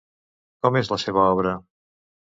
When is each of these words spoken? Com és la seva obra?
Com 0.65 0.79
és 0.81 0.89
la 0.95 0.99
seva 1.05 1.27
obra? 1.35 1.53